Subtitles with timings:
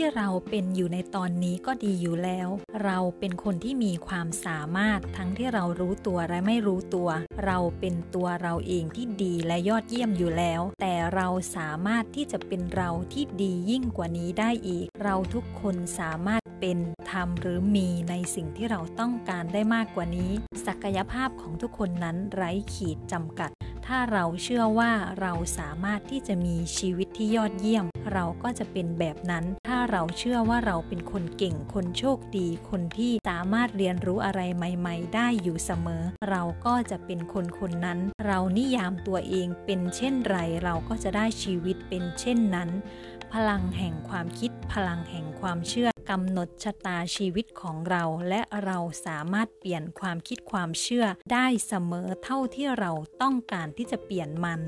[0.00, 2.48] ที่เราเป็นอยู่ในตอนนี้ก็ดีอยู่แล้ว
[2.84, 7.08] เราเป็นคนที่มีความสามารถทั้งที่เรารู้ตัวและไม่รู้ตัว
[7.44, 16.78] เราเป็นตัวเราเองที่ดีและยอดเยี่ยมอยู่แล้ว แต่เราสามารถที่จะเป็นเราที่ดียิ่งกว่านี้ได้อีก เราทุกคนสามารถเป็น
[17.10, 20.30] ทำหรือมีในสิ่งที่เราต้องการได้มากกว่านี้
[20.66, 23.50] ศักยภาพของทุกคนนั้นไร้ขีดจำกัด
[23.92, 42.70] ถ้าเราเชื่อว่าเราสามารถที่จะมีชีวิตที่ยอดเยี่ยม เราก็จะเป็นแบบนั้น ถ้าเราเชื่อว่าเราเป็นคนเก่ง คนโชคดี คนที่สามารถเรียนรู้อะไรใหม่ ๆ ได้อยู่เสมอ เราก็จะเป็นคนคนนั้น เรานิยามตัวเองเป็นเช่นไร เราก็จะได้ชีวิตเป็นเช่นนั้น
[43.32, 52.90] พลังแห่งความคิด พลังแห่งความเชื่อ กำหนดชะตาชีวิตของเรา และเราสามารถเปลี่ยนความคิดความเชื่อได้เสมอเท่าที่เรา
[53.22, 54.60] ต้องการที่จะเปลี่ยนมัน